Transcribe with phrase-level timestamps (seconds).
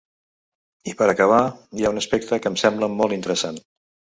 [0.91, 1.41] I, per acabar,
[1.81, 3.63] hi ha un aspecte que em sembla molt interessant.